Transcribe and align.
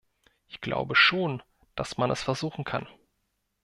Ich 0.47 0.61
glaube 0.61 0.95
schon, 0.95 1.43
dass 1.75 1.99
man 1.99 2.09
es 2.09 2.23
versuchen 2.23 2.63
kann. 2.63 2.87